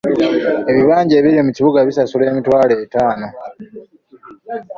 [0.71, 3.29] Ebibanja ebiri mu bibuga bisasula emitwalo etaano.